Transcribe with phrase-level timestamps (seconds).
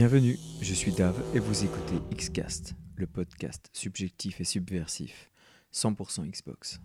[0.00, 5.30] Bienvenue, je suis Dave et vous écoutez Xcast, le podcast subjectif et subversif,
[5.74, 6.80] 100% Xbox.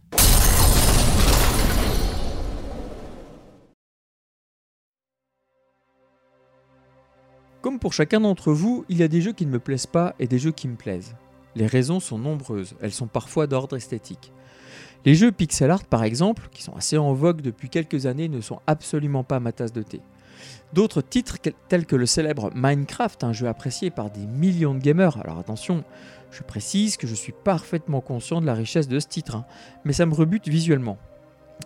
[7.61, 10.13] Comme pour chacun d'entre vous, il y a des jeux qui ne me plaisent pas
[10.19, 11.15] et des jeux qui me plaisent.
[11.55, 14.33] Les raisons sont nombreuses, elles sont parfois d'ordre esthétique.
[15.05, 18.41] Les jeux pixel art par exemple, qui sont assez en vogue depuis quelques années, ne
[18.41, 20.01] sont absolument pas ma tasse de thé.
[20.73, 21.37] D'autres titres
[21.69, 25.83] tels que le célèbre Minecraft, un jeu apprécié par des millions de gamers, alors attention,
[26.31, 29.45] je précise que je suis parfaitement conscient de la richesse de ce titre, hein,
[29.85, 30.97] mais ça me rebute visuellement.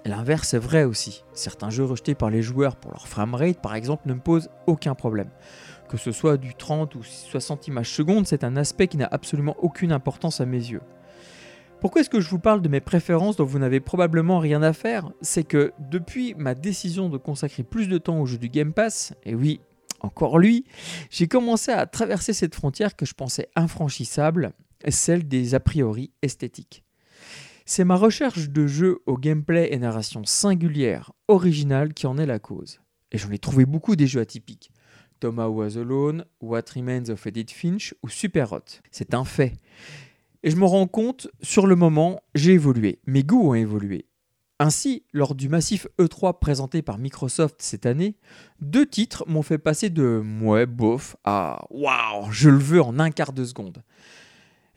[0.05, 1.23] L'inverse est vrai aussi.
[1.33, 4.95] Certains jeux rejetés par les joueurs pour leur framerate, par exemple, ne me posent aucun
[4.95, 5.29] problème.
[5.89, 9.55] Que ce soit du 30 ou 60 images secondes, c'est un aspect qui n'a absolument
[9.59, 10.81] aucune importance à mes yeux.
[11.81, 14.73] Pourquoi est-ce que je vous parle de mes préférences dont vous n'avez probablement rien à
[14.73, 15.11] faire?
[15.21, 19.13] C'est que depuis ma décision de consacrer plus de temps au jeu du Game Pass,
[19.23, 19.61] et oui,
[20.01, 20.65] encore lui,
[21.09, 24.51] j'ai commencé à traverser cette frontière que je pensais infranchissable,
[24.89, 26.83] celle des a priori esthétiques.
[27.65, 32.39] C'est ma recherche de jeux au gameplay et narration singulière, originale, qui en est la
[32.39, 32.81] cause.
[33.13, 34.71] Et j'en ai trouvé beaucoup des jeux atypiques.
[35.21, 38.81] Thomas Was Alone, What Remains of Edith Finch ou Super Hot.
[38.91, 39.53] C'est un fait.
[40.43, 42.99] Et je me rends compte, sur le moment, j'ai évolué.
[43.05, 44.05] Mes goûts ont évolué.
[44.59, 48.17] Ainsi, lors du massif E3 présenté par Microsoft cette année,
[48.59, 53.09] deux titres m'ont fait passer de ouais, bof à waouh, je le veux en un
[53.09, 53.83] quart de seconde.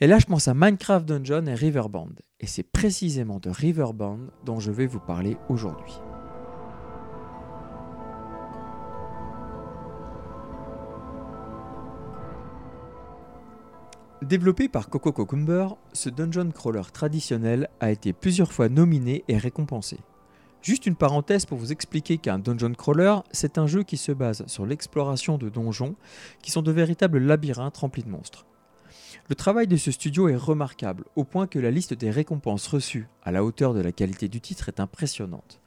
[0.01, 2.11] Et là, je pense à Minecraft Dungeon et Riverband.
[2.41, 5.95] Et c'est précisément de Riverband dont je vais vous parler aujourd'hui.
[14.23, 19.99] Développé par Coco Cucumber, ce dungeon crawler traditionnel a été plusieurs fois nominé et récompensé.
[20.63, 24.45] Juste une parenthèse pour vous expliquer qu'un dungeon crawler, c'est un jeu qui se base
[24.47, 25.97] sur l'exploration de donjons
[26.41, 28.47] qui sont de véritables labyrinthes remplis de monstres.
[29.29, 33.09] Le travail de ce studio est remarquable, au point que la liste des récompenses reçues,
[33.25, 35.61] à la hauteur de la qualité du titre, est impressionnante.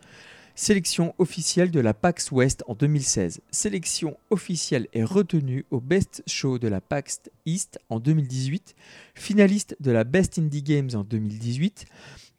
[0.58, 3.42] Sélection officielle de la PAX West en 2016.
[3.52, 8.74] Sélection officielle et retenue au Best Show de la PAX East en 2018.
[9.16, 11.86] Finaliste de la Best Indie Games en 2018.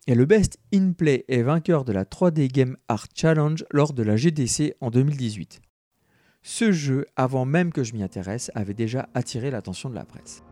[0.07, 4.03] Et le Best In Play et vainqueur de la 3D Game Art Challenge lors de
[4.03, 5.61] la GDC en 2018.
[6.43, 10.43] Ce jeu, avant même que je m'y intéresse, avait déjà attiré l'attention de la presse.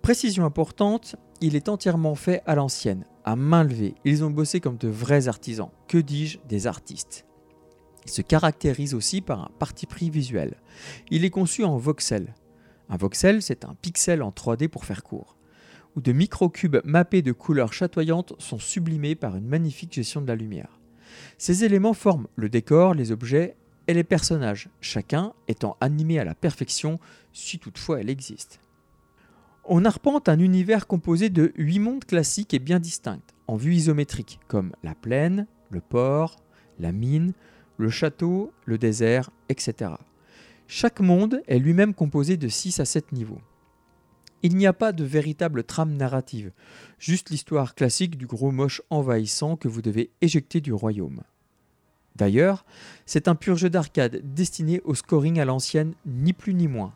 [0.00, 3.96] Précision importante, il est entièrement fait à l'ancienne, à main levée.
[4.04, 5.70] Ils ont bossé comme de vrais artisans.
[5.88, 7.26] Que dis-je, des artistes?
[8.04, 10.54] Il se caractérise aussi par un parti pris visuel.
[11.10, 12.34] Il est conçu en voxel.
[12.88, 15.36] Un voxel, c'est un pixel en 3D pour faire court,
[15.96, 20.36] où de microcubes mappés de couleurs chatoyantes sont sublimés par une magnifique gestion de la
[20.36, 20.78] lumière.
[21.36, 23.56] Ces éléments forment le décor, les objets
[23.88, 27.00] et les personnages, chacun étant animé à la perfection
[27.32, 28.60] si toutefois elle existe.
[29.68, 33.18] On arpente un univers composé de huit mondes classiques et bien distincts,
[33.48, 36.36] en vue isométrique, comme la plaine, le port,
[36.78, 37.32] la mine,
[37.76, 39.90] le château, le désert, etc.
[40.68, 43.40] Chaque monde est lui-même composé de 6 à 7 niveaux.
[44.44, 46.52] Il n'y a pas de véritable trame narrative,
[47.00, 51.22] juste l'histoire classique du gros moche envahissant que vous devez éjecter du royaume.
[52.14, 52.64] D'ailleurs,
[53.04, 56.94] c'est un pur jeu d'arcade destiné au scoring à l'ancienne, ni plus ni moins.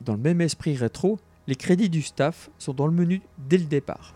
[0.00, 3.64] Dans le même esprit rétro, les crédits du staff sont dans le menu dès le
[3.64, 4.14] départ.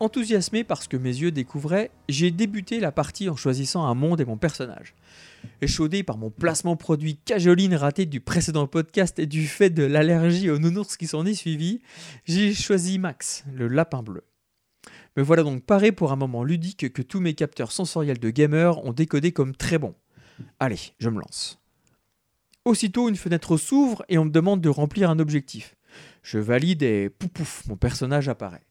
[0.00, 4.20] Enthousiasmé par ce que mes yeux découvraient, j'ai débuté la partie en choisissant un monde
[4.20, 4.94] et mon personnage.
[5.62, 10.50] Échaudé par mon placement produit cajoline raté du précédent podcast et du fait de l'allergie
[10.50, 11.80] aux nounours qui s'en est suivi,
[12.24, 14.24] j'ai choisi Max, le lapin bleu.
[15.16, 18.84] Me voilà donc paré pour un moment ludique que tous mes capteurs sensoriels de gamer
[18.84, 19.94] ont décodé comme très bon.
[20.58, 21.63] Allez, je me lance.
[22.64, 25.76] Aussitôt, une fenêtre s'ouvre et on me demande de remplir un objectif.
[26.22, 28.66] Je valide et pouf pouf, mon personnage apparaît.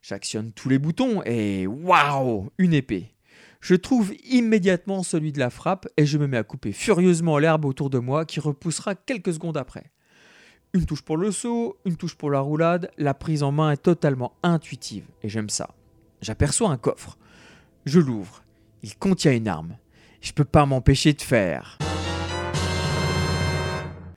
[0.00, 3.14] J'actionne tous les boutons et waouh, une épée.
[3.60, 7.64] Je trouve immédiatement celui de la frappe et je me mets à couper furieusement l'herbe
[7.64, 9.90] autour de moi qui repoussera quelques secondes après.
[10.72, 13.82] Une touche pour le saut, une touche pour la roulade, la prise en main est
[13.82, 15.74] totalement intuitive et j'aime ça.
[16.20, 17.18] J'aperçois un coffre.
[17.86, 18.44] Je l'ouvre.
[18.82, 19.76] Il contient une arme.
[20.20, 21.78] Je peux pas m'empêcher de faire.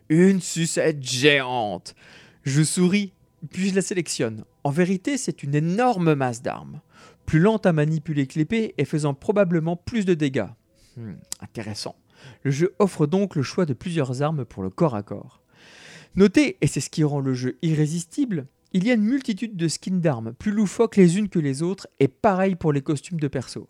[0.09, 1.95] Une sucette géante.
[2.43, 3.11] Je souris,
[3.51, 4.45] puis je la sélectionne.
[4.63, 6.81] En vérité, c'est une énorme masse d'armes,
[7.25, 10.49] plus lente à manipuler que l'épée et faisant probablement plus de dégâts.
[10.97, 11.95] Hmm, intéressant.
[12.43, 15.41] Le jeu offre donc le choix de plusieurs armes pour le corps à corps.
[16.15, 19.67] Notez, et c'est ce qui rend le jeu irrésistible, il y a une multitude de
[19.67, 23.27] skins d'armes, plus loufoques les unes que les autres, et pareil pour les costumes de
[23.27, 23.69] perso.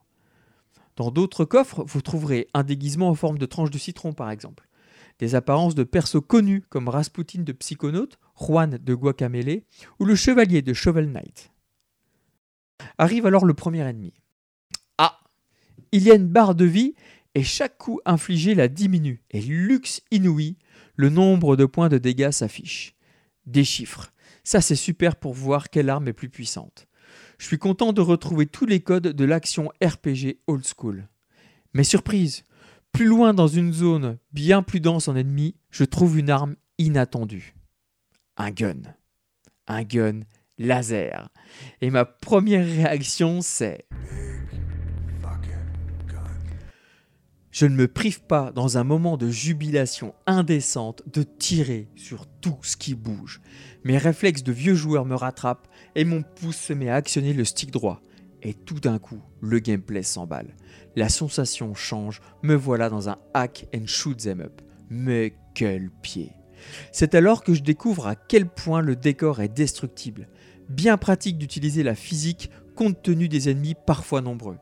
[0.96, 4.68] Dans d'autres coffres, vous trouverez un déguisement en forme de tranche de citron par exemple,
[5.20, 8.10] des apparences de persos connus comme Rasputin de Psychonaut,
[8.40, 9.64] Juan de Guacamele
[10.00, 11.52] ou le chevalier de Shovel Knight.
[12.98, 14.14] Arrive alors le premier ennemi.
[14.98, 15.20] Ah
[15.92, 16.96] Il y a une barre de vie
[17.34, 20.58] et chaque coup infligé la diminue et luxe inouï,
[20.96, 22.96] le nombre de points de dégâts s'affiche.
[23.46, 24.12] Des chiffres.
[24.44, 26.88] Ça c'est super pour voir quelle arme est plus puissante.
[27.38, 31.08] Je suis content de retrouver tous les codes de l'action RPG old school.
[31.74, 32.44] Mais surprise,
[32.96, 37.54] plus loin dans une zone bien plus dense en ennemis, je trouve une arme inattendue.
[38.38, 38.84] Un gun.
[39.68, 40.22] Un gun
[40.58, 41.30] laser.
[41.82, 43.86] Et ma première réaction c'est...
[47.52, 52.58] Je ne me prive pas, dans un moment de jubilation indécente, de tirer sur tout
[52.64, 53.42] ce qui bouge.
[53.86, 57.46] Mes réflexes de vieux joueur me rattrapent et mon pouce se met à actionner le
[57.46, 58.02] stick droit.
[58.46, 60.56] Et tout d'un coup, le gameplay s'emballe.
[60.96, 64.62] La sensation change, me voilà dans un hack and shoot them up.
[64.92, 66.32] Mais quel pied
[66.92, 70.30] C'est alors que je découvre à quel point le décor est destructible.
[70.70, 74.60] Bien pratique d'utiliser la physique compte tenu des ennemis parfois nombreux.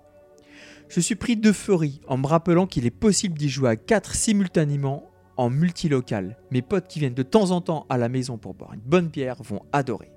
[0.87, 5.11] Je suis pris d'euphorie en me rappelant qu'il est possible d'y jouer à 4 simultanément
[5.35, 6.37] en multilocal.
[6.51, 9.09] Mes potes qui viennent de temps en temps à la maison pour boire une bonne
[9.09, 10.13] bière vont adorer.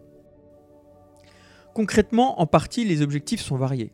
[1.77, 3.93] Concrètement, en partie, les objectifs sont variés.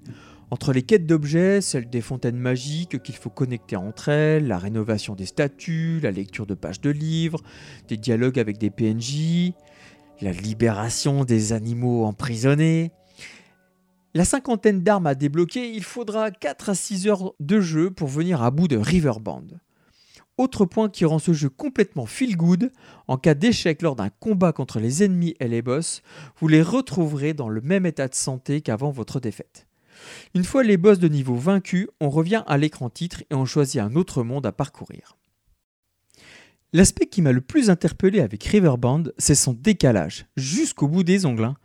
[0.53, 5.17] Entre les quêtes d'objets, celles des fontaines magiques qu'il faut connecter entre elles, la rénovation
[5.17, 7.41] des statues, la lecture de pages de livres,
[7.89, 9.55] des dialogues avec des PNJ,
[10.21, 12.93] la libération des animaux emprisonnés,
[14.15, 18.45] la cinquantaine d'armes à débloquer, il faudra 4 à 6 heures de jeu pour venir
[18.45, 19.43] à bout de Riverband.
[20.39, 22.73] Autre point qui rend ce jeu complètement feel good,
[23.07, 26.03] en cas d'échec lors d'un combat contre les ennemis et les boss,
[26.39, 29.67] vous les retrouverez dans le même état de santé qu'avant votre défaite.
[30.35, 33.81] Une fois les boss de niveau vaincus, on revient à l'écran titre et on choisit
[33.81, 35.17] un autre monde à parcourir.
[36.73, 41.45] L'aspect qui m'a le plus interpellé avec Riverband, c'est son décalage, jusqu'au bout des ongles.
[41.45, 41.57] Hein.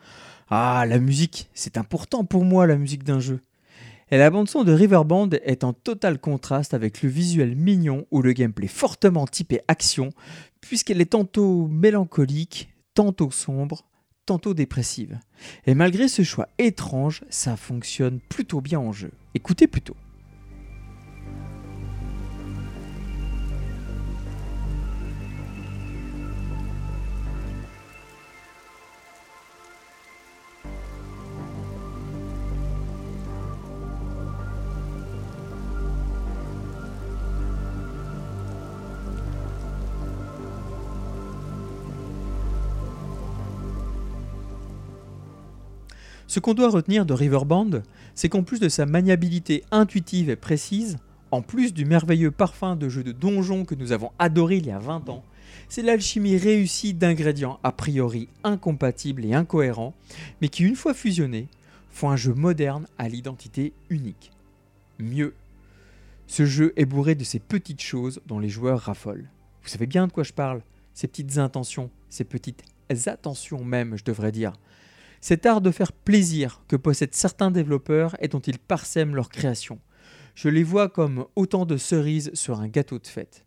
[0.49, 3.39] Ah, la musique, c'est important pour moi la musique d'un jeu.
[4.09, 8.31] Et la bande-son de Riverband est en total contraste avec le visuel mignon ou le
[8.31, 10.11] gameplay fortement typé action,
[10.61, 13.83] puisqu'elle est tantôt mélancolique, tantôt sombre,
[14.25, 15.19] tantôt dépressive.
[15.65, 19.11] Et malgré ce choix étrange, ça fonctionne plutôt bien en jeu.
[19.33, 19.95] Écoutez plutôt.
[46.37, 47.81] Ce qu'on doit retenir de Riverband,
[48.13, 50.97] c'est qu'en plus de sa maniabilité intuitive et précise,
[51.31, 54.71] en plus du merveilleux parfum de jeu de donjon que nous avons adoré il y
[54.71, 55.23] a 20 ans,
[55.67, 59.95] c'est l'alchimie réussie d'ingrédients a priori incompatibles et incohérents,
[60.39, 61.47] mais qui une fois fusionnés,
[61.89, 64.31] font un jeu moderne à l'identité unique.
[64.99, 65.33] Mieux,
[66.27, 69.27] ce jeu est bourré de ces petites choses dont les joueurs raffolent.
[69.63, 70.61] Vous savez bien de quoi je parle
[70.93, 72.63] Ces petites intentions, ces petites
[73.07, 74.53] attentions même, je devrais dire.
[75.21, 79.79] Cet art de faire plaisir que possèdent certains développeurs et dont ils parsèment leur création.
[80.35, 83.43] Je les vois comme autant de cerises sur un gâteau de fête.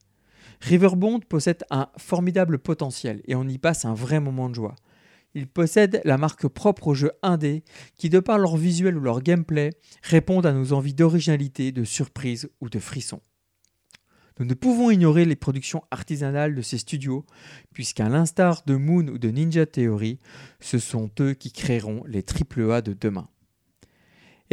[0.60, 4.74] Riverbond possède un formidable potentiel et on y passe un vrai moment de joie.
[5.34, 7.62] Il possède la marque propre aux jeux indés
[7.96, 9.70] qui, de par leur visuel ou leur gameplay,
[10.02, 13.20] répondent à nos envies d'originalité, de surprise ou de frisson.
[14.38, 17.24] Nous ne pouvons ignorer les productions artisanales de ces studios,
[17.72, 20.18] puisqu'à l'instar de Moon ou de Ninja Theory,
[20.60, 23.28] ce sont eux qui créeront les AAA de demain.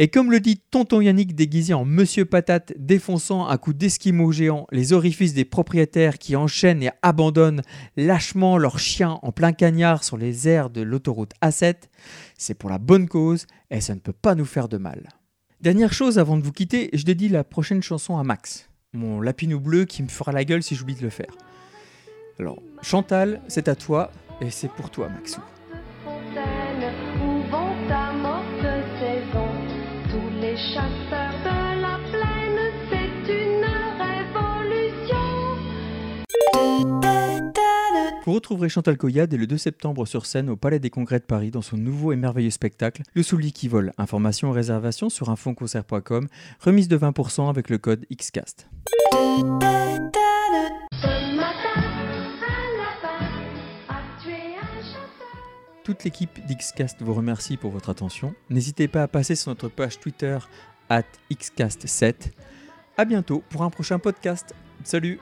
[0.00, 4.68] Et comme le dit Tonton Yannick déguisé en Monsieur Patate, défonçant à coups d'esquimaux géants
[4.70, 7.62] les orifices des propriétaires qui enchaînent et abandonnent
[7.96, 11.74] lâchement leurs chiens en plein cagnard sur les aires de l'autoroute A7,
[12.38, 15.08] c'est pour la bonne cause et ça ne peut pas nous faire de mal.
[15.60, 19.60] Dernière chose avant de vous quitter, je dédie la prochaine chanson à Max mon lapinou
[19.60, 21.32] bleu qui me fera la gueule si j'oublie de le faire.
[22.38, 25.40] Alors, Chantal, c'est à toi et c'est pour toi, Maxou.
[38.28, 41.24] Vous retrouverez Chantal Coya dès le 2 septembre sur scène au Palais des Congrès de
[41.24, 43.94] Paris dans son nouveau et merveilleux spectacle Le Soulier qui vole.
[43.96, 46.28] Informations et réservations sur infoconcert.com.
[46.60, 48.68] Remise de 20% avec le code XCAST.
[55.82, 58.34] Toute l'équipe d'Xcast vous remercie pour votre attention.
[58.50, 60.36] N'hésitez pas à passer sur notre page Twitter
[60.90, 62.32] at xcast7.
[62.98, 64.54] À bientôt pour un prochain podcast.
[64.84, 65.18] Salut